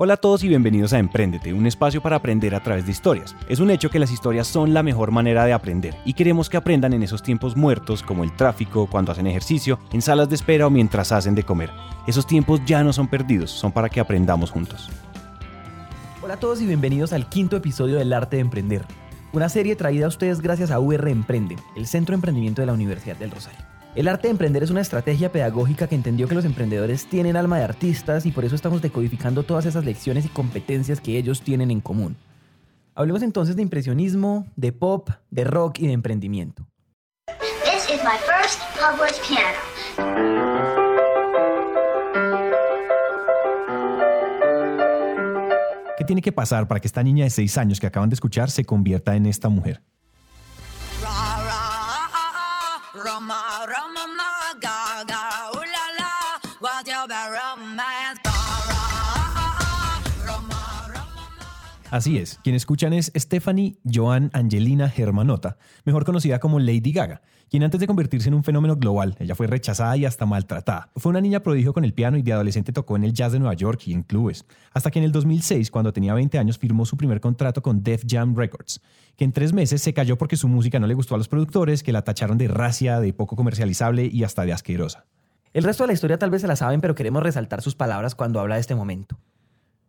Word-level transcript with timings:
Hola 0.00 0.14
a 0.14 0.16
todos 0.16 0.44
y 0.44 0.48
bienvenidos 0.48 0.92
a 0.92 1.00
Emprendete, 1.00 1.52
un 1.52 1.66
espacio 1.66 2.00
para 2.00 2.14
aprender 2.14 2.54
a 2.54 2.62
través 2.62 2.86
de 2.86 2.92
historias. 2.92 3.34
Es 3.48 3.58
un 3.58 3.68
hecho 3.68 3.90
que 3.90 3.98
las 3.98 4.12
historias 4.12 4.46
son 4.46 4.72
la 4.72 4.84
mejor 4.84 5.10
manera 5.10 5.44
de 5.44 5.52
aprender 5.52 5.96
y 6.04 6.12
queremos 6.12 6.48
que 6.48 6.56
aprendan 6.56 6.92
en 6.92 7.02
esos 7.02 7.20
tiempos 7.20 7.56
muertos 7.56 8.04
como 8.04 8.22
el 8.22 8.30
tráfico, 8.36 8.86
cuando 8.88 9.10
hacen 9.10 9.26
ejercicio, 9.26 9.80
en 9.92 10.00
salas 10.00 10.28
de 10.28 10.36
espera 10.36 10.68
o 10.68 10.70
mientras 10.70 11.10
hacen 11.10 11.34
de 11.34 11.42
comer. 11.42 11.72
Esos 12.06 12.28
tiempos 12.28 12.60
ya 12.64 12.84
no 12.84 12.92
son 12.92 13.08
perdidos, 13.08 13.50
son 13.50 13.72
para 13.72 13.88
que 13.88 13.98
aprendamos 13.98 14.52
juntos. 14.52 14.88
Hola 16.22 16.34
a 16.34 16.38
todos 16.38 16.62
y 16.62 16.66
bienvenidos 16.66 17.12
al 17.12 17.28
quinto 17.28 17.56
episodio 17.56 17.96
del 17.96 18.12
Arte 18.12 18.36
de 18.36 18.42
Emprender, 18.42 18.84
una 19.32 19.48
serie 19.48 19.74
traída 19.74 20.04
a 20.04 20.10
ustedes 20.10 20.40
gracias 20.40 20.70
a 20.70 20.78
UR 20.78 21.08
Emprende, 21.08 21.56
el 21.74 21.88
Centro 21.88 22.12
de 22.12 22.18
Emprendimiento 22.18 22.62
de 22.62 22.66
la 22.66 22.72
Universidad 22.72 23.16
del 23.16 23.32
Rosario. 23.32 23.67
El 23.98 24.06
arte 24.06 24.28
de 24.28 24.30
emprender 24.30 24.62
es 24.62 24.70
una 24.70 24.80
estrategia 24.80 25.32
pedagógica 25.32 25.88
que 25.88 25.96
entendió 25.96 26.28
que 26.28 26.36
los 26.36 26.44
emprendedores 26.44 27.06
tienen 27.06 27.36
alma 27.36 27.58
de 27.58 27.64
artistas 27.64 28.26
y 28.26 28.30
por 28.30 28.44
eso 28.44 28.54
estamos 28.54 28.80
decodificando 28.80 29.42
todas 29.42 29.66
esas 29.66 29.84
lecciones 29.84 30.24
y 30.24 30.28
competencias 30.28 31.00
que 31.00 31.18
ellos 31.18 31.42
tienen 31.42 31.72
en 31.72 31.80
común. 31.80 32.16
Hablemos 32.94 33.22
entonces 33.22 33.56
de 33.56 33.62
impresionismo, 33.62 34.46
de 34.54 34.70
pop, 34.70 35.10
de 35.32 35.42
rock 35.42 35.80
y 35.80 35.88
de 35.88 35.94
emprendimiento. 35.94 36.64
This 37.64 37.92
is 37.92 38.00
my 38.04 38.16
first 38.20 38.60
piano. 39.28 39.58
¿Qué 45.98 46.04
tiene 46.04 46.22
que 46.22 46.30
pasar 46.30 46.68
para 46.68 46.78
que 46.78 46.86
esta 46.86 47.02
niña 47.02 47.24
de 47.24 47.30
6 47.30 47.58
años 47.58 47.80
que 47.80 47.88
acaban 47.88 48.10
de 48.10 48.14
escuchar 48.14 48.48
se 48.52 48.64
convierta 48.64 49.16
en 49.16 49.26
esta 49.26 49.48
mujer? 49.48 49.82
Roma. 53.68 53.97
Así 61.90 62.18
es, 62.18 62.38
quien 62.44 62.54
escuchan 62.54 62.92
es 62.92 63.10
Stephanie 63.16 63.78
Joan 63.90 64.30
Angelina 64.34 64.90
Germanota, 64.90 65.56
mejor 65.84 66.04
conocida 66.04 66.38
como 66.38 66.58
Lady 66.58 66.92
Gaga, 66.92 67.22
quien 67.48 67.62
antes 67.62 67.80
de 67.80 67.86
convertirse 67.86 68.28
en 68.28 68.34
un 68.34 68.44
fenómeno 68.44 68.76
global, 68.76 69.16
ella 69.18 69.34
fue 69.34 69.46
rechazada 69.46 69.96
y 69.96 70.04
hasta 70.04 70.26
maltratada. 70.26 70.90
Fue 70.96 71.08
una 71.08 71.22
niña 71.22 71.40
prodigio 71.40 71.72
con 71.72 71.84
el 71.84 71.94
piano 71.94 72.18
y 72.18 72.22
de 72.22 72.34
adolescente 72.34 72.74
tocó 72.74 72.96
en 72.96 73.04
el 73.04 73.14
jazz 73.14 73.32
de 73.32 73.38
Nueva 73.38 73.54
York 73.54 73.80
y 73.86 73.94
en 73.94 74.02
clubes, 74.02 74.44
hasta 74.74 74.90
que 74.90 74.98
en 74.98 75.06
el 75.06 75.12
2006, 75.12 75.70
cuando 75.70 75.94
tenía 75.94 76.12
20 76.12 76.38
años, 76.38 76.58
firmó 76.58 76.84
su 76.84 76.98
primer 76.98 77.22
contrato 77.22 77.62
con 77.62 77.82
Def 77.82 78.04
Jam 78.06 78.36
Records, 78.36 78.82
que 79.16 79.24
en 79.24 79.32
tres 79.32 79.54
meses 79.54 79.80
se 79.80 79.94
cayó 79.94 80.18
porque 80.18 80.36
su 80.36 80.46
música 80.46 80.78
no 80.78 80.86
le 80.86 80.92
gustó 80.92 81.14
a 81.14 81.18
los 81.18 81.28
productores, 81.28 81.82
que 81.82 81.92
la 81.92 82.02
tacharon 82.02 82.36
de 82.36 82.48
racia, 82.48 83.00
de 83.00 83.14
poco 83.14 83.34
comercializable 83.34 84.10
y 84.12 84.24
hasta 84.24 84.44
de 84.44 84.52
asquerosa. 84.52 85.06
El 85.54 85.64
resto 85.64 85.84
de 85.84 85.88
la 85.88 85.94
historia 85.94 86.18
tal 86.18 86.28
vez 86.28 86.42
se 86.42 86.48
la 86.48 86.56
saben, 86.56 86.82
pero 86.82 86.94
queremos 86.94 87.22
resaltar 87.22 87.62
sus 87.62 87.74
palabras 87.74 88.14
cuando 88.14 88.40
habla 88.40 88.56
de 88.56 88.60
este 88.60 88.74
momento. 88.74 89.18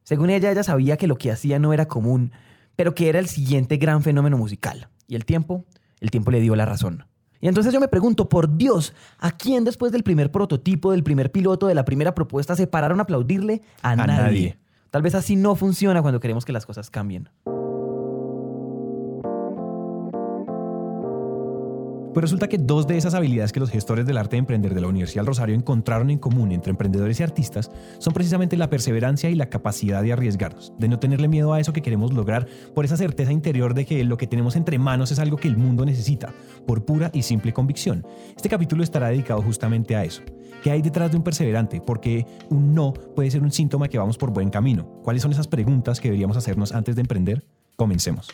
Según 0.03 0.29
ella, 0.29 0.51
ella 0.51 0.63
sabía 0.63 0.97
que 0.97 1.07
lo 1.07 1.17
que 1.17 1.31
hacía 1.31 1.59
no 1.59 1.73
era 1.73 1.87
común, 1.87 2.31
pero 2.75 2.95
que 2.95 3.09
era 3.09 3.19
el 3.19 3.27
siguiente 3.27 3.77
gran 3.77 4.01
fenómeno 4.03 4.37
musical. 4.37 4.89
Y 5.07 5.15
el 5.15 5.25
tiempo, 5.25 5.65
el 5.99 6.11
tiempo 6.11 6.31
le 6.31 6.39
dio 6.39 6.55
la 6.55 6.65
razón. 6.65 7.05
Y 7.41 7.47
entonces 7.47 7.73
yo 7.73 7.79
me 7.79 7.87
pregunto, 7.87 8.27
por 8.27 8.57
Dios, 8.57 8.93
¿a 9.17 9.31
quién 9.31 9.63
después 9.63 9.91
del 9.91 10.03
primer 10.03 10.31
prototipo, 10.31 10.91
del 10.91 11.03
primer 11.03 11.31
piloto, 11.31 11.67
de 11.67 11.75
la 11.75 11.85
primera 11.85 12.13
propuesta 12.13 12.55
se 12.55 12.67
pararon 12.67 12.99
a 12.99 13.03
aplaudirle? 13.03 13.61
A, 13.81 13.95
nadie. 13.95 14.57
Tal 14.89 15.01
vez 15.01 15.15
así 15.15 15.35
no 15.35 15.55
funciona 15.55 16.01
cuando 16.01 16.19
queremos 16.19 16.45
que 16.45 16.51
las 16.51 16.65
cosas 16.65 16.89
cambien. 16.89 17.29
Pues 22.19 22.31
resulta 22.31 22.49
que 22.49 22.57
dos 22.57 22.85
de 22.85 22.97
esas 22.97 23.13
habilidades 23.13 23.53
que 23.53 23.61
los 23.61 23.69
gestores 23.69 24.05
del 24.05 24.17
arte 24.17 24.31
de 24.31 24.39
emprender 24.39 24.73
de 24.73 24.81
la 24.81 24.89
Universidad 24.89 25.21
del 25.21 25.27
Rosario 25.27 25.55
encontraron 25.55 26.09
en 26.09 26.17
común 26.17 26.51
entre 26.51 26.71
emprendedores 26.71 27.17
y 27.17 27.23
artistas 27.23 27.71
son 27.97 28.13
precisamente 28.13 28.57
la 28.57 28.69
perseverancia 28.69 29.29
y 29.29 29.35
la 29.35 29.49
capacidad 29.49 30.03
de 30.03 30.11
arriesgarnos, 30.11 30.73
de 30.77 30.89
no 30.89 30.99
tenerle 30.99 31.29
miedo 31.29 31.53
a 31.53 31.61
eso 31.61 31.71
que 31.71 31.81
queremos 31.81 32.11
lograr 32.11 32.45
por 32.75 32.83
esa 32.83 32.97
certeza 32.97 33.31
interior 33.31 33.73
de 33.73 33.85
que 33.85 34.03
lo 34.03 34.17
que 34.17 34.27
tenemos 34.27 34.57
entre 34.57 34.77
manos 34.77 35.13
es 35.13 35.19
algo 35.19 35.37
que 35.37 35.47
el 35.47 35.55
mundo 35.55 35.85
necesita, 35.85 36.33
por 36.67 36.83
pura 36.83 37.09
y 37.13 37.23
simple 37.23 37.53
convicción. 37.53 38.05
Este 38.35 38.49
capítulo 38.49 38.83
estará 38.83 39.07
dedicado 39.07 39.41
justamente 39.41 39.95
a 39.95 40.03
eso. 40.03 40.21
¿Qué 40.61 40.71
hay 40.71 40.81
detrás 40.81 41.11
de 41.11 41.15
un 41.15 41.23
perseverante? 41.23 41.79
Porque 41.79 42.25
un 42.49 42.75
no 42.75 42.91
puede 42.91 43.31
ser 43.31 43.43
un 43.43 43.53
síntoma 43.53 43.87
que 43.87 43.97
vamos 43.97 44.17
por 44.17 44.33
buen 44.33 44.49
camino. 44.49 44.99
¿Cuáles 45.03 45.21
son 45.21 45.31
esas 45.31 45.47
preguntas 45.47 46.01
que 46.01 46.09
deberíamos 46.09 46.35
hacernos 46.35 46.73
antes 46.73 46.97
de 46.97 47.01
emprender? 47.01 47.45
Comencemos. 47.77 48.27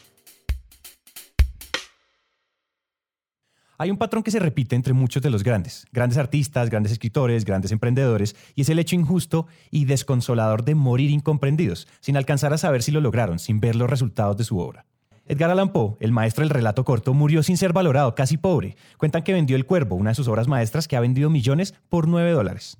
Hay 3.77 3.91
un 3.91 3.97
patrón 3.97 4.23
que 4.23 4.31
se 4.31 4.39
repite 4.39 4.75
entre 4.75 4.93
muchos 4.93 5.21
de 5.21 5.29
los 5.29 5.43
grandes, 5.43 5.85
grandes 5.91 6.17
artistas, 6.17 6.69
grandes 6.69 6.93
escritores, 6.93 7.43
grandes 7.43 7.73
emprendedores, 7.73 8.35
y 8.55 8.61
es 8.61 8.69
el 8.69 8.79
hecho 8.79 8.95
injusto 8.95 9.47
y 9.69 9.83
desconsolador 9.83 10.63
de 10.63 10.75
morir 10.75 11.11
incomprendidos, 11.11 11.85
sin 11.99 12.15
alcanzar 12.15 12.53
a 12.53 12.57
saber 12.57 12.83
si 12.83 12.91
lo 12.91 13.01
lograron, 13.01 13.37
sin 13.37 13.59
ver 13.59 13.75
los 13.75 13.89
resultados 13.89 14.37
de 14.37 14.45
su 14.45 14.59
obra. 14.59 14.85
Edgar 15.25 15.49
Allan 15.49 15.73
Poe, 15.73 15.97
el 15.99 16.13
maestro 16.13 16.43
del 16.43 16.51
relato 16.51 16.85
corto, 16.85 17.13
murió 17.13 17.43
sin 17.43 17.57
ser 17.57 17.73
valorado, 17.73 18.15
casi 18.15 18.37
pobre. 18.37 18.77
Cuentan 18.97 19.23
que 19.23 19.33
vendió 19.33 19.57
El 19.57 19.65
Cuervo, 19.65 19.95
una 19.95 20.11
de 20.11 20.15
sus 20.15 20.27
obras 20.29 20.47
maestras 20.47 20.87
que 20.87 20.95
ha 20.95 21.01
vendido 21.01 21.29
millones 21.29 21.73
por 21.89 22.07
9 22.07 22.31
dólares. 22.31 22.77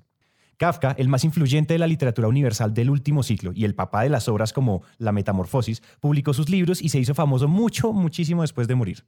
Kafka, 0.56 0.94
el 0.96 1.08
más 1.08 1.24
influyente 1.24 1.74
de 1.74 1.78
la 1.78 1.86
literatura 1.86 2.28
universal 2.28 2.72
del 2.72 2.88
último 2.88 3.22
siglo 3.22 3.52
y 3.54 3.66
el 3.66 3.74
papá 3.74 4.04
de 4.04 4.08
las 4.08 4.28
obras 4.28 4.54
como 4.54 4.82
La 4.96 5.12
Metamorfosis, 5.12 5.82
publicó 6.00 6.32
sus 6.32 6.48
libros 6.48 6.80
y 6.80 6.88
se 6.88 6.98
hizo 6.98 7.14
famoso 7.14 7.48
mucho, 7.48 7.92
muchísimo 7.92 8.40
después 8.40 8.66
de 8.66 8.76
morir. 8.76 9.04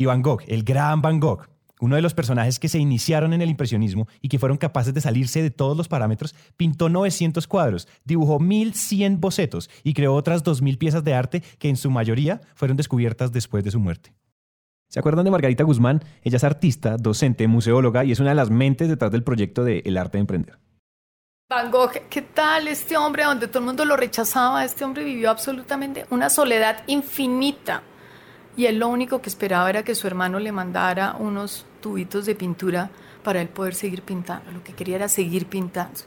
Y 0.00 0.06
Van 0.06 0.22
Gogh, 0.22 0.40
el 0.46 0.62
gran 0.62 1.02
Van 1.02 1.20
Gogh, 1.20 1.46
uno 1.78 1.94
de 1.94 2.00
los 2.00 2.14
personajes 2.14 2.58
que 2.58 2.70
se 2.70 2.78
iniciaron 2.78 3.34
en 3.34 3.42
el 3.42 3.50
impresionismo 3.50 4.08
y 4.22 4.30
que 4.30 4.38
fueron 4.38 4.56
capaces 4.56 4.94
de 4.94 5.02
salirse 5.02 5.42
de 5.42 5.50
todos 5.50 5.76
los 5.76 5.88
parámetros, 5.88 6.34
pintó 6.56 6.88
900 6.88 7.46
cuadros, 7.46 7.86
dibujó 8.06 8.40
1100 8.40 9.20
bocetos 9.20 9.68
y 9.84 9.92
creó 9.92 10.14
otras 10.14 10.42
2000 10.42 10.78
piezas 10.78 11.04
de 11.04 11.12
arte 11.12 11.42
que 11.58 11.68
en 11.68 11.76
su 11.76 11.90
mayoría 11.90 12.40
fueron 12.54 12.78
descubiertas 12.78 13.30
después 13.30 13.62
de 13.62 13.72
su 13.72 13.78
muerte. 13.78 14.14
¿Se 14.88 15.00
acuerdan 15.00 15.26
de 15.26 15.32
Margarita 15.32 15.64
Guzmán? 15.64 16.02
Ella 16.22 16.38
es 16.38 16.44
artista, 16.44 16.96
docente, 16.96 17.46
museóloga 17.46 18.02
y 18.02 18.12
es 18.12 18.20
una 18.20 18.30
de 18.30 18.36
las 18.36 18.48
mentes 18.48 18.88
detrás 18.88 19.10
del 19.10 19.22
proyecto 19.22 19.64
de 19.64 19.82
El 19.84 19.98
arte 19.98 20.16
de 20.16 20.20
emprender. 20.20 20.58
Van 21.50 21.70
Gogh, 21.70 22.08
¿qué 22.08 22.22
tal 22.22 22.68
este 22.68 22.96
hombre 22.96 23.24
donde 23.24 23.48
todo 23.48 23.58
el 23.58 23.66
mundo 23.66 23.84
lo 23.84 23.98
rechazaba? 23.98 24.64
Este 24.64 24.82
hombre 24.82 25.04
vivió 25.04 25.28
absolutamente 25.28 26.06
una 26.08 26.30
soledad 26.30 26.84
infinita 26.86 27.82
y 28.56 28.66
él 28.66 28.78
lo 28.78 28.88
único 28.88 29.22
que 29.22 29.28
esperaba 29.28 29.68
era 29.70 29.82
que 29.82 29.94
su 29.94 30.06
hermano 30.06 30.38
le 30.38 30.52
mandara 30.52 31.16
unos 31.18 31.66
tubitos 31.80 32.26
de 32.26 32.34
pintura 32.34 32.90
para 33.22 33.40
él 33.40 33.48
poder 33.48 33.74
seguir 33.74 34.02
pintando. 34.02 34.50
Lo 34.50 34.62
que 34.64 34.72
quería 34.72 34.96
era 34.96 35.08
seguir 35.08 35.46
pintando. 35.46 36.00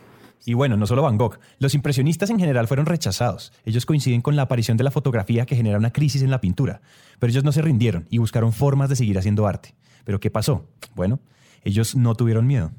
Y 0.46 0.56
bueno, 0.56 0.76
no 0.76 0.86
solo 0.86 1.02
Van 1.02 1.18
Gogh, 1.18 1.40
los 1.59 1.74
impresionistas 1.74 2.30
en 2.30 2.38
general 2.38 2.68
fueron 2.68 2.86
rechazados. 2.86 3.54
Ellos 3.64 3.86
coinciden 3.86 4.22
con 4.22 4.36
la 4.36 4.42
aparición 4.42 4.76
de 4.76 4.84
la 4.84 4.92
fotografía 4.92 5.46
que 5.46 5.56
genera 5.56 5.78
una 5.78 5.94
crisis 5.94 6.22
en 6.22 6.31
la 6.31 6.42
pintura, 6.42 6.81
pero 7.20 7.31
ellos 7.31 7.46
no 7.46 7.54
se 7.54 7.62
rindieron 7.62 8.08
y 8.09 8.18
buscaron 8.18 8.52
formas 8.52 8.90
de 8.90 8.98
seguir 8.98 9.18
haciendo 9.18 9.48
arte. 9.48 9.74
¿Pero 10.04 10.20
qué 10.20 10.30
pasó? 10.30 10.68
Bueno, 10.96 11.22
ellos 11.64 11.96
no 11.96 12.14
tuvieron 12.16 12.46
miedo 12.46 12.72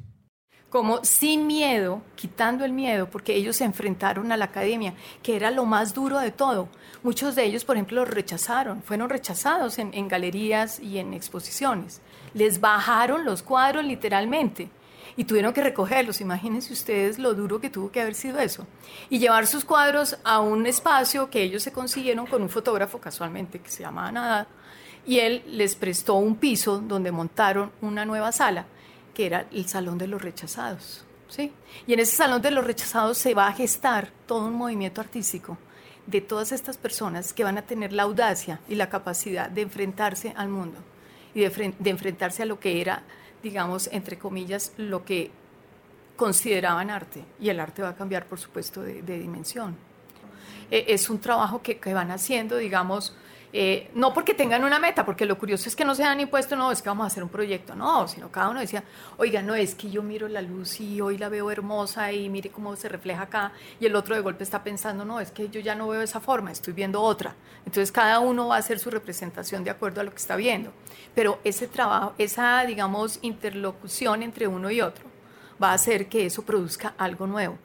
como 0.75 1.05
sin 1.05 1.47
miedo, 1.47 2.03
quitando 2.17 2.65
el 2.65 2.73
miedo, 2.73 3.09
porque 3.09 3.37
ellos 3.37 3.55
se 3.55 3.65
enfrentaron 3.65 4.33
a 4.33 4.37
la 4.37 4.47
academia, 4.47 4.95
que 5.23 5.37
era 5.37 5.53
lo 5.53 5.67
más 5.67 5.95
duro 5.95 6.19
de 6.19 6.33
todo. 6.33 6.69
Muchos 7.05 7.37
de 7.37 7.45
ellos, 7.45 7.65
por 7.65 7.77
ejemplo, 7.77 8.01
los 8.01 8.13
rechazaron, 8.13 8.83
fueron 8.83 9.09
rechazados 9.09 9.79
en, 9.79 10.09
galerías 10.09 10.81
y 10.81 10.99
en 10.99 11.15
exposiciones. 11.15 12.01
Les 12.33 12.61
bajaron 12.61 13.25
los 13.25 13.45
cuadros 13.45 13.85
literalmente 13.85 14.69
y 15.17 15.23
tuvieron 15.23 15.53
que 15.53 15.63
recogerlos. 15.63 16.21
Imagínense 16.21 16.73
ustedes 16.73 17.21
lo 17.21 17.35
duro 17.35 17.61
que 17.61 17.71
tuvo 17.71 17.93
que 17.93 18.01
haber 18.01 18.17
sido 18.17 18.41
eso. 18.41 18.67
Y 19.11 19.21
llevar 19.21 19.47
sus 19.47 19.65
cuadros 19.65 20.19
a 20.25 20.41
un 20.41 20.67
espacio 20.67 21.31
que 21.31 21.45
ellos 21.45 21.63
se 21.63 21.71
consiguieron 21.71 22.27
con 22.27 22.43
un 22.43 22.49
fotógrafo 22.49 22.99
casualmente 22.99 23.61
que 23.61 23.71
se 23.71 23.85
llamaba 23.85 24.11
Nada. 24.11 24.49
Y 25.07 25.21
él 25.21 25.45
les 25.47 25.77
prestó 25.77 26.15
un 26.15 26.35
piso 26.35 26.79
donde 26.79 27.13
montaron 27.13 27.71
una 27.81 28.05
nueva 28.05 28.33
sala 28.33 28.67
que 29.15 29.27
era 29.27 29.47
el 29.53 29.67
Salón 29.67 29.97
de 29.97 30.09
los 30.09 30.21
Rechazados. 30.21 31.05
¿sí? 31.29 31.53
Y 31.87 31.95
en 31.95 32.01
ese 32.01 32.17
Salón 32.17 32.43
de 32.43 32.51
los 32.51 32.65
Rechazados 32.65 33.19
se 33.19 33.35
va 33.35 33.49
a 33.49 33.53
gestar 33.53 34.11
todo 34.27 34.47
un 34.47 34.55
movimiento 34.55 35.01
artístico 35.01 35.57
de 36.07 36.21
todas 36.21 36.53
estas 36.53 36.77
personas 36.77 37.33
que 37.33 37.45
van 37.45 37.57
a 37.57 37.63
tener 37.63 37.93
la 37.93 38.03
audacia 38.03 38.61
y 38.69 38.75
la 38.75 38.91
capacidad 38.91 39.49
de 39.49 39.63
enfrentarse 39.63 40.35
al 40.37 40.49
mundo 40.49 40.79
y 41.35 41.41
de, 41.41 41.75
enfrentarse 41.91 42.43
a 42.43 42.47
lo 42.47 42.61
que 42.61 42.81
era, 42.81 43.03
digamos, 43.43 43.89
entre 43.93 44.19
comillas, 44.19 44.73
lo 44.77 45.05
que 45.05 45.31
consideraban 46.17 46.91
arte. 46.91 47.25
Y 47.41 47.49
el 47.49 47.59
arte 47.59 47.83
va 47.83 47.91
a 47.91 47.97
cambiar, 47.97 48.27
por 48.27 48.39
supuesto, 48.39 48.83
de, 48.83 49.03
dimensión. 49.03 49.77
E, 50.71 50.85
es 50.89 51.11
un 51.11 51.19
trabajo 51.19 51.63
que, 51.63 51.79
que 51.79 51.95
van 51.95 52.11
haciendo, 52.11 52.57
digamos, 52.57 53.17
eh, 53.57 53.89
no 53.95 54.13
porque 54.13 54.35
tengan 54.35 54.65
una 54.65 54.81
meta, 54.81 55.07
porque 55.07 55.25
lo 55.25 55.39
curioso 55.39 55.69
es 55.69 55.77
que 55.77 55.85
no 55.85 55.95
se 55.95 56.03
han 56.03 56.19
impuesto, 56.19 56.57
no, 56.57 56.73
es 56.73 56.83
que 56.83 56.89
vamos 56.89 57.05
a 57.05 57.07
hacer 57.07 57.23
un 57.23 57.29
proyecto, 57.29 57.77
no, 57.77 58.09
sino 58.09 58.29
cada 58.29 58.49
uno 58.49 58.59
decía, 58.59 58.83
oiga, 59.17 59.43
no, 59.43 59.55
es 59.55 59.77
que 59.77 59.89
yo 59.89 60.03
miro 60.03 60.27
la 60.27 60.43
luz 60.43 60.81
y 60.81 61.01
hoy 61.01 61.19
la 61.19 61.29
veo 61.29 61.53
hermosa 61.53 62.11
y 62.11 62.29
mire 62.29 62.51
cómo 62.51 62.75
se 62.75 62.89
refleja 62.89 63.23
acá, 63.23 63.53
y 63.79 63.87
el 63.87 63.95
otro 63.95 64.17
de 64.17 64.23
golpe 64.23 64.43
está 64.43 64.65
pensando, 64.65 65.05
no, 65.05 65.21
es 65.21 65.31
que 65.31 65.49
yo 65.51 65.61
ya 65.61 65.77
no 65.77 65.87
veo 65.87 66.03
esa 66.03 66.19
forma, 66.19 66.51
estoy 66.51 66.73
viendo 66.73 67.01
otra. 67.01 67.37
Entonces 67.59 67.93
cada 67.93 68.19
uno 68.19 68.49
va 68.49 68.57
a 68.57 68.59
hacer 68.59 68.81
su 68.81 68.91
representación 68.91 69.63
de 69.63 69.71
acuerdo 69.71 70.01
a 70.01 70.05
lo 70.05 70.11
que 70.11 70.17
está 70.17 70.35
viendo. 70.35 70.73
Pero 71.15 71.39
ese 71.45 71.69
trabajo, 71.69 72.13
esa, 72.19 72.65
digamos, 72.65 73.21
interlocución 73.23 74.25
entre 74.25 74.49
uno 74.49 74.69
y 74.69 74.81
otro 74.81 75.05
va 75.63 75.71
a 75.71 75.75
hacer 75.75 76.09
que 76.09 76.27
eso 76.27 76.43
produzca 76.43 76.95
algo 76.99 77.29
nuevo. 77.29 77.57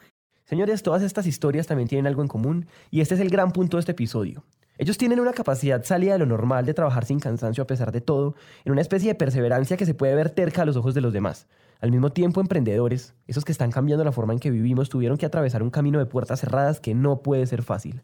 Señores, 0.46 0.84
todas 0.84 1.02
estas 1.02 1.26
historias 1.26 1.66
también 1.66 1.90
tienen 1.90 2.06
algo 2.06 2.22
en 2.22 2.28
común 2.28 2.68
y 2.92 3.02
este 3.02 3.16
es 3.16 3.22
el 3.22 3.32
gran 3.32 3.52
punto 3.52 3.78
de 3.78 3.82
este 3.82 3.94
episodio. 3.94 4.44
Ellos 4.80 4.98
tienen 4.98 5.20
una 5.20 5.34
capacidad 5.34 5.84
salida 5.84 6.14
de 6.14 6.20
lo 6.20 6.26
normal 6.26 6.66
de 6.66 6.74
trabajar 6.74 7.04
sin 7.04 7.20
cansancio 7.20 7.62
a 7.62 7.68
pesar 7.68 7.92
de 7.92 8.00
todo, 8.00 8.36
en 8.64 8.72
una 8.72 8.80
especie 8.80 9.10
de 9.10 9.16
perseverancia 9.16 9.76
que 9.76 9.86
se 9.86 9.94
puede 9.94 10.16
ver 10.16 10.30
terca 10.30 10.62
a 10.62 10.66
los 10.66 10.78
ojos 10.78 10.94
de 10.94 11.02
los 11.02 11.12
demás. 11.12 11.48
Al 11.82 11.92
mismo 11.92 12.14
tiempo, 12.14 12.40
emprendedores, 12.40 13.14
esos 13.28 13.44
que 13.44 13.52
están 13.52 13.72
cambiando 13.72 14.06
la 14.06 14.14
forma 14.14 14.32
en 14.32 14.40
que 14.40 14.50
vivimos, 14.50 14.88
tuvieron 14.88 15.18
que 15.18 15.26
atravesar 15.26 15.64
un 15.64 15.70
camino 15.70 16.00
de 16.00 16.06
puertas 16.06 16.40
cerradas 16.40 16.80
que 16.80 16.96
no 16.96 17.22
puede 17.22 17.46
ser 17.46 17.62
fácil. 17.62 18.02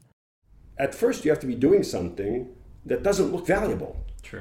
At 0.77 0.92
first, 0.92 1.24
you 1.24 1.31
have 1.31 1.39
to 1.39 1.48
be 1.48 1.56
doing 1.56 1.81
something 1.81 2.50
that 2.86 2.98
doesn't 3.04 3.31
look 3.31 3.48
valuable. 3.48 3.95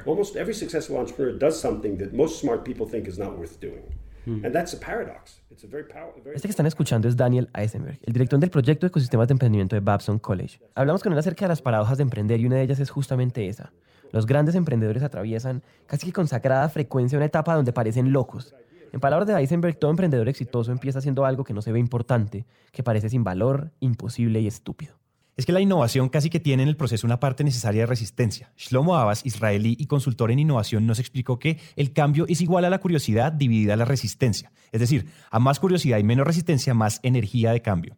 Almost 0.04 0.34
every 0.34 0.54
successful 0.54 0.96
entrepreneur 0.96 1.38
does 1.38 1.56
something 1.56 1.96
that 1.98 2.12
most 2.12 2.40
smart 2.40 2.64
people 2.64 2.84
think 2.84 3.06
is 3.06 3.16
not 3.16 3.38
worth 3.38 3.60
doing. 3.60 3.84
And 4.26 4.52
that's 4.52 4.74
a 4.74 4.78
paradox. 4.78 5.40
It's 5.50 5.64
a 5.64 5.66
very 5.66 5.86
powerful. 5.86 6.22
Este 6.34 6.48
que 6.48 6.50
están 6.50 6.66
escuchando 6.66 7.08
es 7.08 7.16
Daniel 7.16 7.48
Eisenberg, 7.54 7.98
el 8.02 8.12
director 8.12 8.38
del 8.38 8.50
proyecto 8.50 8.86
de 8.86 8.88
ecosistemas 8.88 9.28
de 9.28 9.32
emprendimiento 9.32 9.76
de 9.76 9.80
Babson 9.80 10.18
College. 10.18 10.60
Hablamos 10.74 11.02
con 11.02 11.12
él 11.12 11.18
acerca 11.18 11.44
de 11.44 11.50
las 11.50 11.62
paradojas 11.62 11.98
de 11.98 12.02
emprender 12.02 12.40
y 12.40 12.46
una 12.46 12.56
de 12.56 12.62
ellas 12.62 12.80
es 12.80 12.90
justamente 12.90 13.48
esa. 13.48 13.72
Los 14.12 14.26
grandes 14.26 14.54
emprendedores 14.54 15.02
atraviesan 15.02 15.62
casi 15.86 16.06
que 16.06 16.12
con 16.12 16.28
sagrada 16.28 16.68
frecuencia 16.68 17.18
una 17.18 17.26
etapa 17.26 17.54
donde 17.54 17.72
parecen 17.72 18.12
locos. 18.12 18.54
En 18.92 19.00
palabras 19.00 19.26
de 19.26 19.34
Eisenberg, 19.34 19.76
todo 19.76 19.90
emprendedor 19.90 20.28
exitoso 20.28 20.70
empieza 20.72 21.00
haciendo 21.00 21.24
algo 21.24 21.44
que 21.44 21.52
no 21.52 21.62
se 21.62 21.72
ve 21.72 21.80
importante, 21.80 22.46
que 22.70 22.82
parece 22.82 23.08
sin 23.08 23.24
valor, 23.24 23.72
imposible 23.80 24.40
y 24.40 24.46
estúpido 24.46 24.94
es 25.36 25.46
que 25.46 25.52
la 25.52 25.60
innovación 25.60 26.08
casi 26.08 26.30
que 26.30 26.40
tiene 26.40 26.62
en 26.62 26.68
el 26.68 26.76
proceso 26.76 27.06
una 27.06 27.20
parte 27.20 27.44
necesaria 27.44 27.82
de 27.82 27.86
resistencia. 27.86 28.52
Shlomo 28.56 28.96
Abbas, 28.96 29.26
israelí 29.26 29.76
y 29.78 29.86
consultor 29.86 30.30
en 30.30 30.38
innovación, 30.38 30.86
nos 30.86 30.98
explicó 30.98 31.38
que 31.38 31.58
el 31.76 31.92
cambio 31.92 32.24
es 32.28 32.40
igual 32.40 32.64
a 32.64 32.70
la 32.70 32.78
curiosidad 32.78 33.32
dividida 33.32 33.74
a 33.74 33.76
la 33.76 33.84
resistencia. 33.84 34.52
Es 34.70 34.80
decir, 34.80 35.06
a 35.30 35.38
más 35.38 35.58
curiosidad 35.58 35.98
y 35.98 36.04
menos 36.04 36.26
resistencia, 36.26 36.74
más 36.74 37.00
energía 37.02 37.52
de 37.52 37.62
cambio. 37.62 37.96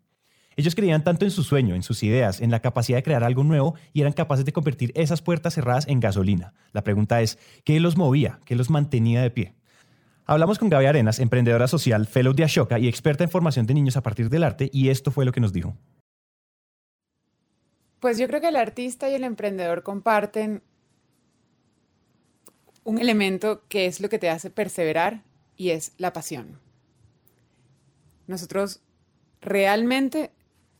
Ellos 0.58 0.74
creían 0.74 1.04
tanto 1.04 1.26
en 1.26 1.30
su 1.30 1.42
sueño, 1.42 1.74
en 1.74 1.82
sus 1.82 2.02
ideas, 2.02 2.40
en 2.40 2.50
la 2.50 2.60
capacidad 2.60 2.96
de 2.96 3.02
crear 3.02 3.22
algo 3.22 3.44
nuevo 3.44 3.74
y 3.92 4.00
eran 4.00 4.14
capaces 4.14 4.46
de 4.46 4.54
convertir 4.54 4.90
esas 4.94 5.20
puertas 5.20 5.52
cerradas 5.54 5.86
en 5.86 6.00
gasolina. 6.00 6.54
La 6.72 6.82
pregunta 6.82 7.20
es, 7.20 7.38
¿qué 7.64 7.78
los 7.78 7.98
movía? 7.98 8.40
¿Qué 8.46 8.56
los 8.56 8.70
mantenía 8.70 9.20
de 9.20 9.30
pie? 9.30 9.54
Hablamos 10.24 10.58
con 10.58 10.70
Gaby 10.70 10.86
Arenas, 10.86 11.20
emprendedora 11.20 11.68
social, 11.68 12.06
fellow 12.06 12.32
de 12.32 12.44
Ashoka 12.44 12.78
y 12.78 12.88
experta 12.88 13.22
en 13.22 13.30
formación 13.30 13.66
de 13.66 13.74
niños 13.74 13.98
a 13.98 14.02
partir 14.02 14.30
del 14.30 14.44
arte, 14.44 14.70
y 14.72 14.88
esto 14.88 15.10
fue 15.10 15.26
lo 15.26 15.32
que 15.32 15.40
nos 15.40 15.52
dijo. 15.52 15.76
Pues 18.00 18.18
yo 18.18 18.26
creo 18.26 18.40
que 18.40 18.48
el 18.48 18.56
artista 18.56 19.08
y 19.08 19.14
el 19.14 19.24
emprendedor 19.24 19.82
comparten 19.82 20.62
un 22.84 22.98
elemento 22.98 23.62
que 23.68 23.86
es 23.86 24.00
lo 24.00 24.08
que 24.08 24.18
te 24.18 24.30
hace 24.30 24.50
perseverar 24.50 25.22
y 25.56 25.70
es 25.70 25.92
la 25.98 26.12
pasión. 26.12 26.60
Nosotros 28.26 28.80
realmente 29.40 30.30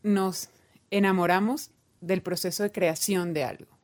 nos 0.03 0.49
enamoramos 0.91 1.71
del 2.01 2.21
proceso 2.21 2.63
de 2.63 2.71
creación 2.71 3.33
de 3.33 3.43
algo 3.43 3.77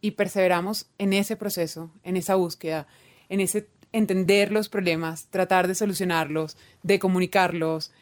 y 0.00 0.12
perseveramos 0.12 0.86
en 0.98 1.12
ese 1.12 1.36
proceso, 1.36 1.90
en 2.02 2.16
esa 2.16 2.34
búsqueda, 2.34 2.86
en 3.28 3.40
ese 3.40 3.68
entender 3.92 4.50
los 4.50 4.68
problemas, 4.68 5.26
tratar 5.26 5.68
de 5.68 5.74
solucionarlos, 5.74 6.56
de 6.82 6.98
comunicarlos. 6.98 7.92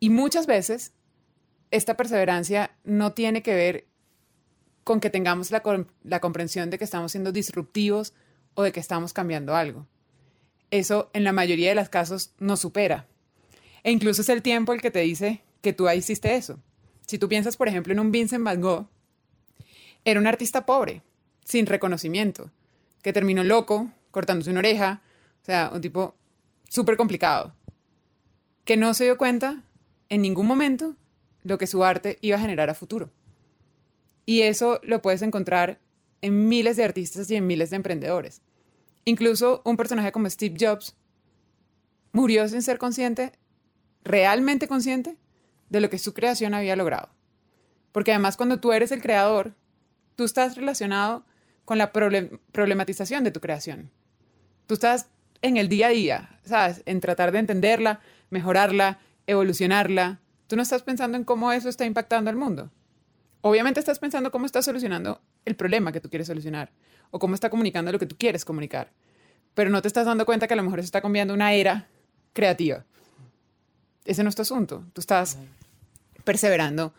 Y 0.00 0.10
muchas 0.10 0.46
veces 0.46 0.92
esta 1.70 1.96
perseverancia 1.96 2.70
no 2.84 3.12
tiene 3.12 3.42
que 3.42 3.54
ver 3.54 3.86
con 4.84 5.00
que 5.00 5.10
tengamos 5.10 5.50
la, 5.50 5.62
la, 6.02 6.20
comprensión 6.20 6.70
de 6.70 6.78
que 6.78 6.84
estamos 6.84 7.12
siendo 7.12 7.30
disruptivos 7.30 8.14
o 8.54 8.62
de 8.62 8.72
que 8.72 8.80
estamos 8.80 9.12
cambiando 9.12 9.54
algo. 9.54 9.86
Eso 10.70 11.10
en 11.12 11.24
la 11.24 11.32
mayoría 11.32 11.68
de 11.68 11.74
los 11.74 11.88
casos 11.88 12.32
nos 12.38 12.60
supera. 12.60 13.06
E 13.82 13.90
incluso 13.90 14.22
es 14.22 14.28
el 14.28 14.42
tiempo 14.42 14.72
el 14.72 14.80
que 14.80 14.90
te 14.90 15.00
dice 15.00 15.42
que 15.60 15.72
tú 15.72 15.88
hiciste 15.90 16.36
eso. 16.36 16.58
Si 17.06 17.18
tú 17.18 17.28
piensas, 17.28 17.56
por 17.56 17.68
ejemplo, 17.68 17.92
en 17.92 18.00
un 18.00 18.10
Vincent 18.10 18.44
Van 18.44 18.60
Gogh, 18.60 18.86
era 20.04 20.20
un 20.20 20.26
artista 20.26 20.64
pobre, 20.64 21.02
sin 21.44 21.66
reconocimiento, 21.66 22.50
que 23.02 23.12
terminó 23.12 23.44
loco, 23.44 23.90
cortándose 24.10 24.50
una 24.50 24.60
oreja, 24.60 25.02
o 25.42 25.44
sea, 25.44 25.70
un 25.72 25.80
tipo 25.80 26.14
súper 26.68 26.96
complicado, 26.96 27.54
que 28.64 28.76
no 28.76 28.92
se 28.94 29.04
dio 29.04 29.18
cuenta 29.18 29.62
en 30.08 30.22
ningún 30.22 30.46
momento 30.46 30.96
lo 31.48 31.56
que 31.56 31.66
su 31.66 31.82
arte 31.82 32.18
iba 32.20 32.36
a 32.36 32.40
generar 32.40 32.68
a 32.68 32.74
futuro. 32.74 33.10
Y 34.26 34.42
eso 34.42 34.80
lo 34.82 35.00
puedes 35.00 35.22
encontrar 35.22 35.80
en 36.20 36.46
miles 36.46 36.76
de 36.76 36.84
artistas 36.84 37.30
y 37.30 37.36
en 37.36 37.46
miles 37.46 37.70
de 37.70 37.76
emprendedores. 37.76 38.42
Incluso 39.06 39.62
un 39.64 39.78
personaje 39.78 40.12
como 40.12 40.28
Steve 40.28 40.56
Jobs 40.60 40.94
murió 42.12 42.46
sin 42.48 42.60
ser 42.60 42.76
consciente, 42.76 43.32
realmente 44.04 44.68
consciente, 44.68 45.16
de 45.70 45.80
lo 45.80 45.88
que 45.88 45.98
su 45.98 46.12
creación 46.12 46.52
había 46.52 46.76
logrado. 46.76 47.08
Porque 47.92 48.12
además 48.12 48.36
cuando 48.36 48.60
tú 48.60 48.72
eres 48.72 48.92
el 48.92 49.00
creador, 49.00 49.54
tú 50.16 50.24
estás 50.24 50.54
relacionado 50.54 51.24
con 51.64 51.78
la 51.78 51.92
problematización 51.92 53.24
de 53.24 53.30
tu 53.30 53.40
creación. 53.40 53.90
Tú 54.66 54.74
estás 54.74 55.08
en 55.40 55.56
el 55.56 55.70
día 55.70 55.86
a 55.86 55.90
día, 55.90 56.40
¿sabes? 56.44 56.82
En 56.84 57.00
tratar 57.00 57.32
de 57.32 57.38
entenderla, 57.38 58.00
mejorarla, 58.28 58.98
evolucionarla, 59.26 60.20
Tú 60.48 60.56
no 60.56 60.62
estás 60.62 60.82
pensando 60.82 61.16
en 61.16 61.24
cómo 61.24 61.52
eso 61.52 61.68
está 61.68 61.84
impactando 61.84 62.30
al 62.30 62.36
mundo. 62.36 62.70
Obviamente 63.42 63.78
estás 63.78 63.98
pensando 63.98 64.32
cómo 64.32 64.46
está 64.46 64.62
solucionando 64.62 65.20
el 65.44 65.54
problema 65.54 65.92
que 65.92 66.00
tú 66.00 66.08
quieres 66.08 66.26
solucionar 66.26 66.72
o 67.10 67.18
cómo 67.18 67.34
está 67.34 67.50
comunicando 67.50 67.92
lo 67.92 67.98
que 67.98 68.06
tú 68.06 68.16
quieres 68.18 68.44
comunicar. 68.44 68.90
Pero 69.54 69.70
no 69.70 69.82
te 69.82 69.88
estás 69.88 70.06
dando 70.06 70.26
cuenta 70.26 70.48
que 70.48 70.54
a 70.54 70.56
lo 70.56 70.62
mejor 70.62 70.80
se 70.80 70.86
está 70.86 71.02
cambiando 71.02 71.34
una 71.34 71.52
era 71.52 71.86
creativa. 72.32 72.84
Ese 74.06 74.22
no 74.22 74.30
es 74.30 74.34
tu 74.34 74.42
asunto. 74.42 74.84
Tú 74.94 75.02
estás 75.02 75.38
perseverando 76.24 76.94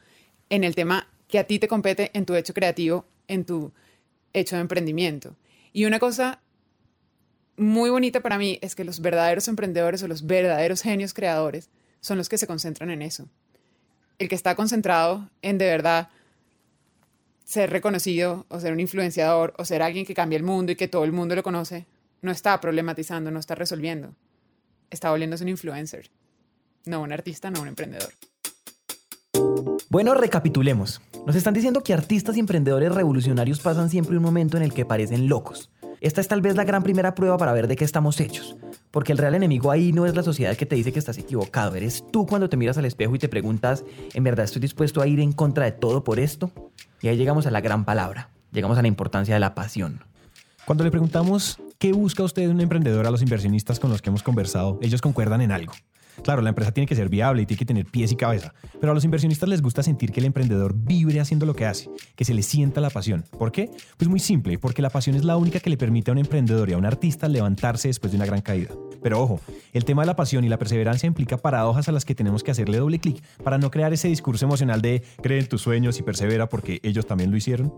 en 0.49 0.63
el 0.63 0.75
tema 0.75 1.07
que 1.27 1.39
a 1.39 1.45
ti 1.45 1.57
te 1.57 1.67
compete 1.67 2.11
en 2.13 2.25
tu 2.25 2.35
hecho 2.35 2.53
creativo, 2.53 3.05
en 3.27 3.45
tu 3.45 3.73
hecho 4.31 4.55
de 4.57 4.61
emprendimiento. 4.61 5.35
Y 5.73 5.85
una 5.85 5.97
cosa 5.97 6.41
muy 7.57 7.89
bonita 7.89 8.21
para 8.21 8.37
mí 8.37 8.59
es 8.61 8.75
que 8.75 8.83
los 8.83 9.01
verdaderos 9.01 9.47
emprendedores 9.47 10.03
o 10.03 10.07
los 10.07 10.27
verdaderos 10.27 10.81
genios 10.81 11.15
creadores 11.15 11.69
son 12.01 12.17
los 12.17 12.29
que 12.29 12.37
se 12.37 12.47
concentran 12.47 12.89
en 12.89 13.01
eso. 13.01 13.27
El 14.17 14.29
que 14.29 14.35
está 14.35 14.55
concentrado 14.55 15.29
en 15.41 15.57
de 15.57 15.65
verdad 15.65 16.09
ser 17.45 17.71
reconocido 17.71 18.45
o 18.49 18.59
ser 18.59 18.73
un 18.73 18.79
influenciador 18.79 19.53
o 19.57 19.65
ser 19.65 19.81
alguien 19.81 20.05
que 20.05 20.13
cambia 20.13 20.37
el 20.37 20.43
mundo 20.43 20.71
y 20.71 20.75
que 20.75 20.87
todo 20.87 21.03
el 21.03 21.11
mundo 21.11 21.35
lo 21.35 21.43
conoce, 21.43 21.87
no 22.21 22.31
está 22.31 22.59
problematizando, 22.61 23.31
no 23.31 23.39
está 23.39 23.55
resolviendo. 23.55 24.13
Está 24.89 25.09
volviéndose 25.09 25.43
un 25.43 25.49
influencer. 25.49 26.11
No 26.85 27.01
un 27.01 27.11
artista, 27.11 27.49
no 27.49 27.61
un 27.61 27.67
emprendedor. 27.67 28.13
Bueno, 29.89 30.13
recapitulemos. 30.13 31.01
Nos 31.25 31.35
están 31.35 31.53
diciendo 31.53 31.81
que 31.81 31.93
artistas 31.93 32.37
y 32.37 32.39
emprendedores 32.39 32.93
revolucionarios 32.93 33.59
pasan 33.59 33.89
siempre 33.89 34.15
un 34.15 34.23
momento 34.23 34.57
en 34.57 34.63
el 34.63 34.73
que 34.73 34.85
parecen 34.85 35.27
locos. 35.27 35.71
Esta 36.01 36.21
es 36.21 36.27
tal 36.27 36.41
vez 36.41 36.55
la 36.55 36.63
gran 36.63 36.81
primera 36.81 37.13
prueba 37.13 37.37
para 37.37 37.51
ver 37.51 37.67
de 37.67 37.75
qué 37.75 37.83
estamos 37.83 38.19
hechos. 38.19 38.55
Porque 38.91 39.11
el 39.11 39.17
real 39.17 39.35
enemigo 39.35 39.69
ahí 39.69 39.91
no 39.91 40.05
es 40.05 40.15
la 40.15 40.23
sociedad 40.23 40.55
que 40.55 40.65
te 40.65 40.75
dice 40.75 40.93
que 40.93 40.99
estás 40.99 41.17
equivocado, 41.17 41.75
eres 41.75 42.03
tú 42.11 42.25
cuando 42.25 42.49
te 42.49 42.57
miras 42.57 42.77
al 42.77 42.85
espejo 42.85 43.15
y 43.15 43.19
te 43.19 43.27
preguntas, 43.27 43.83
¿en 44.13 44.23
verdad 44.23 44.45
estoy 44.45 44.61
dispuesto 44.61 45.01
a 45.01 45.07
ir 45.07 45.19
en 45.19 45.33
contra 45.33 45.65
de 45.65 45.71
todo 45.73 46.03
por 46.03 46.19
esto? 46.19 46.51
Y 47.01 47.09
ahí 47.09 47.17
llegamos 47.17 47.45
a 47.47 47.51
la 47.51 47.61
gran 47.61 47.85
palabra, 47.85 48.29
llegamos 48.51 48.77
a 48.77 48.81
la 48.81 48.87
importancia 48.87 49.33
de 49.33 49.39
la 49.39 49.55
pasión. 49.55 50.03
Cuando 50.65 50.83
le 50.83 50.91
preguntamos 50.91 51.59
qué 51.77 51.93
busca 51.93 52.23
usted 52.23 52.47
un 52.47 52.61
emprendedor 52.61 53.07
a 53.07 53.11
los 53.11 53.21
inversionistas 53.21 53.79
con 53.79 53.89
los 53.89 54.01
que 54.01 54.09
hemos 54.09 54.23
conversado, 54.23 54.79
ellos 54.81 55.01
concuerdan 55.01 55.41
en 55.41 55.51
algo. 55.51 55.73
Claro, 56.23 56.41
la 56.41 56.49
empresa 56.49 56.71
tiene 56.71 56.87
que 56.87 56.95
ser 56.95 57.09
viable 57.09 57.41
y 57.41 57.45
tiene 57.45 57.59
que 57.59 57.65
tener 57.65 57.85
pies 57.85 58.11
y 58.11 58.15
cabeza, 58.15 58.53
pero 58.79 58.91
a 58.91 58.95
los 58.95 59.05
inversionistas 59.05 59.49
les 59.49 59.61
gusta 59.61 59.83
sentir 59.83 60.11
que 60.11 60.19
el 60.19 60.25
emprendedor 60.25 60.73
vibre 60.75 61.19
haciendo 61.19 61.45
lo 61.45 61.55
que 61.55 61.65
hace, 61.65 61.89
que 62.15 62.25
se 62.25 62.33
le 62.33 62.43
sienta 62.43 62.81
la 62.81 62.89
pasión. 62.89 63.25
¿Por 63.37 63.51
qué? 63.51 63.71
Pues 63.97 64.09
muy 64.09 64.19
simple, 64.19 64.57
porque 64.57 64.81
la 64.81 64.89
pasión 64.89 65.15
es 65.15 65.23
la 65.23 65.37
única 65.37 65.59
que 65.59 65.69
le 65.69 65.77
permite 65.77 66.11
a 66.11 66.13
un 66.13 66.19
emprendedor 66.19 66.69
y 66.69 66.73
a 66.73 66.77
un 66.77 66.85
artista 66.85 67.27
levantarse 67.27 67.87
después 67.87 68.11
de 68.11 68.17
una 68.17 68.25
gran 68.25 68.41
caída. 68.41 68.69
Pero 69.01 69.21
ojo, 69.21 69.39
el 69.73 69.85
tema 69.85 70.01
de 70.01 70.07
la 70.07 70.15
pasión 70.15 70.43
y 70.43 70.49
la 70.49 70.59
perseverancia 70.59 71.07
implica 71.07 71.37
paradojas 71.37 71.87
a 71.87 71.91
las 71.91 72.05
que 72.05 72.15
tenemos 72.15 72.43
que 72.43 72.51
hacerle 72.51 72.77
doble 72.77 72.99
clic 72.99 73.23
para 73.43 73.57
no 73.57 73.71
crear 73.71 73.93
ese 73.93 74.07
discurso 74.07 74.45
emocional 74.45 74.81
de 74.81 75.03
cree 75.21 75.39
en 75.39 75.47
tus 75.47 75.61
sueños 75.61 75.99
y 75.99 76.03
persevera 76.03 76.49
porque 76.49 76.79
ellos 76.83 77.05
también 77.05 77.31
lo 77.31 77.37
hicieron. 77.37 77.73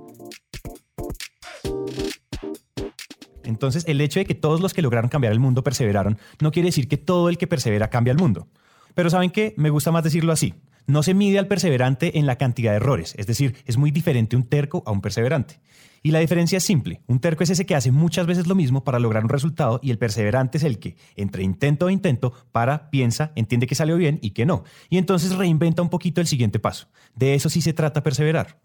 Entonces, 3.61 3.85
el 3.87 4.01
hecho 4.01 4.19
de 4.19 4.25
que 4.25 4.33
todos 4.33 4.59
los 4.59 4.73
que 4.73 4.81
lograron 4.81 5.07
cambiar 5.07 5.33
el 5.33 5.39
mundo 5.39 5.63
perseveraron 5.63 6.17
no 6.39 6.51
quiere 6.51 6.69
decir 6.69 6.87
que 6.87 6.97
todo 6.97 7.29
el 7.29 7.37
que 7.37 7.45
persevera 7.45 7.91
cambia 7.91 8.09
el 8.09 8.17
mundo. 8.17 8.47
Pero 8.95 9.11
¿saben 9.11 9.29
qué? 9.29 9.53
Me 9.55 9.69
gusta 9.69 9.91
más 9.91 10.03
decirlo 10.03 10.31
así. 10.31 10.55
No 10.87 11.03
se 11.03 11.13
mide 11.13 11.37
al 11.37 11.45
perseverante 11.45 12.17
en 12.17 12.25
la 12.25 12.37
cantidad 12.37 12.71
de 12.71 12.77
errores, 12.77 13.13
es 13.19 13.27
decir, 13.27 13.55
es 13.67 13.77
muy 13.77 13.91
diferente 13.91 14.35
un 14.35 14.49
terco 14.49 14.81
a 14.87 14.91
un 14.91 14.99
perseverante. 14.99 15.59
Y 16.01 16.09
la 16.09 16.17
diferencia 16.17 16.57
es 16.57 16.63
simple. 16.63 17.01
Un 17.05 17.19
terco 17.19 17.43
es 17.43 17.51
ese 17.51 17.67
que 17.67 17.75
hace 17.75 17.91
muchas 17.91 18.25
veces 18.25 18.47
lo 18.47 18.55
mismo 18.55 18.83
para 18.83 18.97
lograr 18.97 19.23
un 19.23 19.29
resultado 19.29 19.79
y 19.83 19.91
el 19.91 19.99
perseverante 19.99 20.57
es 20.57 20.63
el 20.63 20.79
que, 20.79 20.95
entre 21.15 21.43
intento 21.43 21.87
e 21.87 21.93
intento, 21.93 22.33
para, 22.51 22.89
piensa, 22.89 23.31
entiende 23.35 23.67
que 23.67 23.75
salió 23.75 23.95
bien 23.95 24.17
y 24.23 24.31
que 24.31 24.47
no. 24.47 24.63
Y 24.89 24.97
entonces 24.97 25.35
reinventa 25.35 25.83
un 25.83 25.89
poquito 25.89 26.19
el 26.19 26.25
siguiente 26.25 26.57
paso. 26.57 26.87
De 27.13 27.35
eso 27.35 27.47
sí 27.47 27.61
se 27.61 27.73
trata 27.73 28.01
perseverar. 28.01 28.59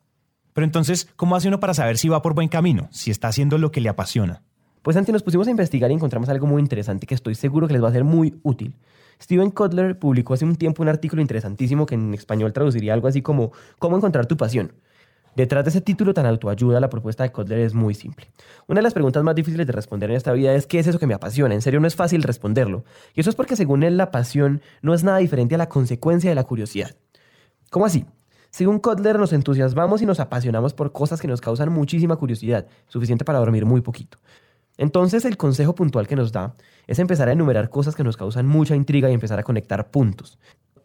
Pero 0.55 0.65
entonces, 0.65 1.07
¿cómo 1.17 1.37
hace 1.37 1.49
uno 1.49 1.61
para 1.61 1.75
saber 1.75 1.99
si 1.99 2.09
va 2.09 2.23
por 2.23 2.33
buen 2.33 2.49
camino, 2.49 2.89
si 2.93 3.11
está 3.11 3.29
haciendo 3.29 3.59
lo 3.59 3.71
que 3.71 3.83
le 3.83 3.91
apasiona? 3.91 4.43
Pues 4.87 4.97
antes 4.97 5.13
nos 5.13 5.25
pusimos 5.25 5.49
a 5.49 5.51
investigar 5.51 5.91
y 5.91 5.95
encontramos 5.95 6.29
algo 6.29 6.47
muy 6.47 6.63
interesante 6.63 7.09
que 7.09 7.17
estoy 7.17 7.35
seguro 7.35 7.67
que 7.67 7.73
les 7.73 7.83
va 7.83 7.89
a 7.89 7.93
ser 7.93 8.05
muy 8.05 8.39
útil. 8.45 8.77
Steven 9.21 9.51
Kotler 9.51 9.99
publicó 9.99 10.35
hace 10.35 10.45
un 10.45 10.55
tiempo 10.55 10.81
un 10.81 10.89
artículo 10.89 11.21
interesantísimo 11.21 11.87
que 11.87 11.97
en 11.97 12.15
español 12.15 12.53
traduciría 12.53 12.95
algo 12.95 13.09
así 13.09 13.21
como 13.21 13.51
¿Cómo 13.81 13.97
encontrar 13.97 14.27
tu 14.27 14.37
pasión? 14.37 14.75
Detrás 15.35 15.65
de 15.65 15.71
ese 15.71 15.81
título 15.81 16.15
tan 16.15 16.25
autoayuda, 16.25 16.79
la 16.79 16.89
propuesta 16.89 17.25
de 17.25 17.33
Kotler 17.33 17.59
es 17.59 17.75
muy 17.75 17.95
simple. 17.95 18.29
Una 18.69 18.79
de 18.79 18.85
las 18.85 18.95
preguntas 18.95 19.25
más 19.25 19.35
difíciles 19.35 19.67
de 19.67 19.73
responder 19.73 20.09
en 20.09 20.19
esta 20.19 20.33
vida 20.33 20.55
es 20.55 20.69
¿qué 20.69 20.79
es 20.79 20.87
eso 20.87 21.01
que 21.01 21.09
me 21.09 21.15
apasiona? 21.15 21.53
En 21.53 21.63
serio 21.63 21.81
no 21.81 21.89
es 21.89 21.97
fácil 21.97 22.23
responderlo. 22.23 22.85
Y 23.13 23.23
eso 23.23 23.31
es 23.31 23.35
porque 23.35 23.57
según 23.57 23.83
él 23.83 23.97
la 23.97 24.13
pasión 24.13 24.63
no 24.83 24.95
es 24.95 25.03
nada 25.03 25.19
diferente 25.19 25.57
a 25.57 25.59
la 25.59 25.69
consecuencia 25.69 26.31
de 26.31 26.37
la 26.37 26.45
curiosidad. 26.45 26.95
¿Cómo 27.71 27.87
así? 27.87 28.07
Según 28.51 28.79
Kotler 28.79 29.19
nos 29.19 29.33
entusiasmamos 29.33 30.01
y 30.01 30.07
nos 30.07 30.21
apasionamos 30.21 30.75
por 30.75 30.93
cosas 30.93 31.21
que 31.21 31.27
nos 31.27 31.41
causan 31.41 31.73
muchísima 31.73 32.15
curiosidad, 32.15 32.69
suficiente 32.87 33.25
para 33.25 33.41
dormir 33.41 33.67
muy 33.67 33.81
poquito. 33.81 34.19
Entonces 34.79 35.25
el 35.25 35.37
consejo 35.37 35.75
puntual 35.75 36.07
que 36.07 36.17
nos 36.17 36.33
da 36.33 36.55
es 36.87 36.99
empezar 36.99 37.29
a 37.29 37.33
enumerar 37.33 37.71
cosas 37.71 37.95
que 37.95 38.05
nos 38.05 38.17
causan 38.17 38.47
mucha 38.47 38.77
intriga 38.77 39.11
y 39.11 39.15
empezar 39.15 39.39
a 39.39 39.43
conectar 39.43 39.91
puntos. 39.91 40.39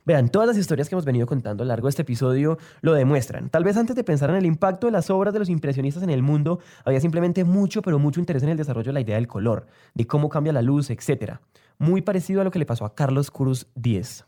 Vean, 0.04 0.30
todas 0.30 0.48
las 0.48 0.58
historias 0.58 0.90
que 0.90 0.96
hemos 0.96 1.06
venido 1.06 1.28
contando 1.28 1.62
a 1.62 1.66
lo 1.66 1.70
largo 1.70 1.88
de 1.88 1.92
este 1.92 2.02
episodio 2.02 2.58
lo 2.82 2.94
demuestran. 2.94 3.50
Tal 3.50 3.64
vez 3.64 3.78
antes 3.78 3.96
de 3.96 4.04
pensar 4.04 4.32
en 4.32 4.38
el 4.38 4.46
impacto 4.46 4.88
de 4.88 4.92
las 4.92 5.10
obras 5.12 5.34
de 5.34 5.40
los 5.40 5.50
impresionistas 5.50 6.02
en 6.02 6.10
el 6.10 6.24
mundo, 6.24 6.60
había 6.86 7.00
simplemente 7.00 7.44
mucho, 7.44 7.82
pero 7.82 8.00
mucho 8.00 8.20
interés 8.20 8.42
en 8.42 8.50
el 8.50 8.58
desarrollo 8.58 8.88
de 8.88 8.94
la 8.94 9.02
idea 9.02 9.16
del 9.16 9.28
color, 9.28 9.68
de 9.94 10.08
cómo 10.08 10.30
cambia 10.30 10.54
la 10.54 10.64
luz, 10.64 10.90
etc. 10.90 11.34
Muy 11.78 12.02
parecido 12.02 12.42
a 12.42 12.44
lo 12.44 12.52
que 12.52 12.60
le 12.60 12.66
pasó 12.66 12.86
a 12.86 12.96
Carlos 12.96 13.30
Cruz 13.30 13.68
Díez. 13.76 14.26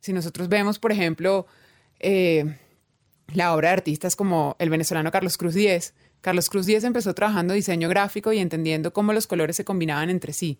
Si 0.00 0.12
nosotros 0.12 0.48
vemos, 0.48 0.78
por 0.78 0.92
ejemplo, 0.92 1.46
eh, 2.00 2.56
la 3.32 3.54
obra 3.54 3.68
de 3.68 3.74
artistas 3.74 4.16
como 4.16 4.56
el 4.58 4.70
venezolano 4.70 5.10
Carlos 5.10 5.36
Cruz 5.36 5.54
Díez, 5.54 5.94
Carlos 6.20 6.48
Cruz 6.48 6.66
Díez 6.66 6.84
empezó 6.84 7.14
trabajando 7.14 7.54
diseño 7.54 7.88
gráfico 7.88 8.32
y 8.32 8.38
entendiendo 8.38 8.92
cómo 8.92 9.12
los 9.12 9.26
colores 9.26 9.56
se 9.56 9.64
combinaban 9.64 10.10
entre 10.10 10.32
sí 10.32 10.58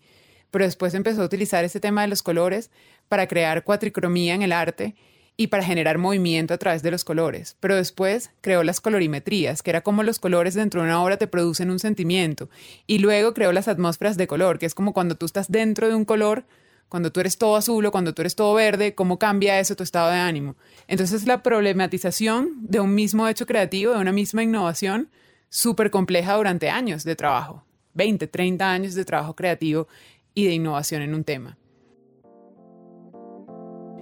pero 0.55 0.63
después 0.63 0.93
empezó 0.93 1.21
a 1.21 1.25
utilizar 1.25 1.65
este 1.65 1.81
tema 1.81 2.03
de 2.03 2.07
los 2.07 2.23
colores 2.23 2.71
para 3.09 3.27
crear 3.27 3.65
cuatricromía 3.65 4.35
en 4.35 4.41
el 4.41 4.53
arte 4.53 4.95
y 5.35 5.47
para 5.47 5.65
generar 5.65 5.97
movimiento 5.97 6.53
a 6.53 6.57
través 6.57 6.81
de 6.81 6.91
los 6.91 7.03
colores. 7.03 7.57
Pero 7.59 7.75
después 7.75 8.31
creó 8.39 8.63
las 8.63 8.79
colorimetrías, 8.79 9.61
que 9.61 9.71
era 9.71 9.81
como 9.81 10.01
los 10.01 10.17
colores 10.17 10.53
dentro 10.53 10.81
de 10.81 10.87
una 10.87 11.03
obra 11.03 11.17
te 11.17 11.27
producen 11.27 11.71
un 11.71 11.79
sentimiento. 11.79 12.49
Y 12.87 12.99
luego 12.99 13.33
creó 13.33 13.51
las 13.51 13.67
atmósferas 13.67 14.15
de 14.15 14.27
color, 14.27 14.57
que 14.57 14.65
es 14.65 14.73
como 14.73 14.93
cuando 14.93 15.15
tú 15.15 15.25
estás 15.25 15.51
dentro 15.51 15.89
de 15.89 15.95
un 15.95 16.05
color, 16.05 16.45
cuando 16.89 17.11
tú 17.11 17.19
eres 17.19 17.37
todo 17.37 17.55
azul 17.55 17.85
o 17.85 17.91
cuando 17.91 18.13
tú 18.13 18.21
eres 18.21 18.35
todo 18.35 18.53
verde, 18.53 18.95
cómo 18.95 19.19
cambia 19.19 19.59
eso 19.59 19.75
tu 19.75 19.83
estado 19.83 20.11
de 20.11 20.17
ánimo. 20.17 20.55
Entonces 20.87 21.25
la 21.25 21.43
problematización 21.43 22.51
de 22.59 22.79
un 22.79 22.93
mismo 22.95 23.27
hecho 23.27 23.45
creativo, 23.45 23.93
de 23.93 23.99
una 23.99 24.11
misma 24.11 24.43
innovación, 24.43 25.09
súper 25.49 25.89
compleja 25.91 26.35
durante 26.35 26.69
años 26.69 27.03
de 27.03 27.15
trabajo. 27.15 27.63
20, 27.93 28.27
30 28.27 28.71
años 28.71 28.93
de 28.93 29.05
trabajo 29.05 29.35
creativo 29.35 29.87
y 30.33 30.45
de 30.45 30.53
innovación 30.53 31.01
en 31.01 31.15
un 31.15 31.23
tema. 31.23 31.57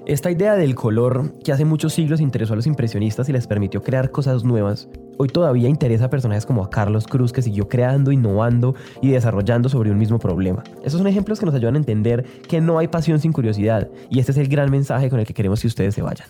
Esta 0.05 0.29
idea 0.29 0.55
del 0.55 0.75
color, 0.75 1.31
que 1.45 1.53
hace 1.53 1.63
muchos 1.63 1.93
siglos 1.93 2.19
interesó 2.19 2.51
a 2.51 2.55
los 2.57 2.67
impresionistas 2.67 3.29
y 3.29 3.31
les 3.31 3.47
permitió 3.47 3.81
crear 3.81 4.11
cosas 4.11 4.43
nuevas, 4.43 4.89
hoy 5.17 5.29
todavía 5.29 5.69
interesa 5.69 6.05
a 6.05 6.09
personajes 6.09 6.45
como 6.45 6.61
a 6.61 6.69
Carlos 6.69 7.07
Cruz, 7.07 7.31
que 7.31 7.41
siguió 7.41 7.69
creando, 7.69 8.11
innovando 8.11 8.75
y 9.01 9.11
desarrollando 9.11 9.69
sobre 9.69 9.91
un 9.91 9.97
mismo 9.97 10.19
problema. 10.19 10.61
Esos 10.83 10.97
son 10.97 11.07
ejemplos 11.07 11.39
que 11.39 11.45
nos 11.45 11.55
ayudan 11.55 11.75
a 11.75 11.77
entender 11.77 12.25
que 12.49 12.59
no 12.59 12.79
hay 12.79 12.89
pasión 12.89 13.19
sin 13.19 13.31
curiosidad, 13.31 13.87
y 14.09 14.19
este 14.19 14.33
es 14.33 14.37
el 14.39 14.49
gran 14.49 14.69
mensaje 14.69 15.09
con 15.09 15.21
el 15.21 15.25
que 15.25 15.33
queremos 15.33 15.61
que 15.61 15.67
ustedes 15.67 15.95
se 15.95 16.01
vayan. 16.01 16.27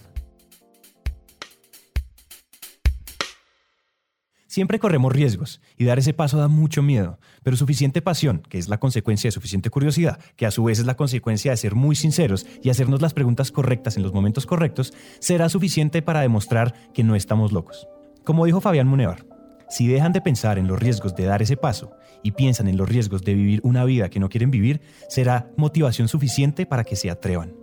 Siempre 4.53 4.77
corremos 4.77 5.11
riesgos 5.11 5.61
y 5.79 5.85
dar 5.85 5.97
ese 5.97 6.13
paso 6.13 6.37
da 6.37 6.47
mucho 6.47 6.83
miedo, 6.83 7.17
pero 7.41 7.57
suficiente 7.57 8.03
pasión, 8.03 8.43
que 8.47 8.59
es 8.59 8.69
la 8.69 8.79
consecuencia 8.79 9.27
de 9.27 9.31
suficiente 9.31 9.71
curiosidad, 9.71 10.19
que 10.35 10.45
a 10.45 10.51
su 10.51 10.63
vez 10.63 10.77
es 10.77 10.85
la 10.85 10.95
consecuencia 10.95 11.49
de 11.49 11.57
ser 11.57 11.73
muy 11.73 11.95
sinceros 11.95 12.45
y 12.61 12.69
hacernos 12.69 13.01
las 13.01 13.15
preguntas 13.15 13.51
correctas 13.51 13.97
en 13.97 14.03
los 14.03 14.13
momentos 14.13 14.45
correctos, 14.45 14.93
será 15.17 15.49
suficiente 15.49 16.03
para 16.03 16.21
demostrar 16.21 16.75
que 16.93 17.03
no 17.03 17.15
estamos 17.15 17.51
locos. 17.51 17.87
Como 18.25 18.45
dijo 18.45 18.61
Fabián 18.61 18.87
Munevar, 18.87 19.25
si 19.71 19.87
dejan 19.87 20.13
de 20.13 20.21
pensar 20.21 20.59
en 20.59 20.67
los 20.67 20.79
riesgos 20.79 21.15
de 21.15 21.23
dar 21.23 21.41
ese 21.41 21.57
paso 21.57 21.89
y 22.21 22.33
piensan 22.33 22.67
en 22.67 22.77
los 22.77 22.87
riesgos 22.87 23.23
de 23.23 23.33
vivir 23.33 23.59
una 23.63 23.85
vida 23.85 24.09
que 24.09 24.19
no 24.19 24.29
quieren 24.29 24.51
vivir, 24.51 24.81
será 25.09 25.49
motivación 25.57 26.07
suficiente 26.07 26.67
para 26.67 26.83
que 26.83 26.95
se 26.95 27.09
atrevan. 27.09 27.62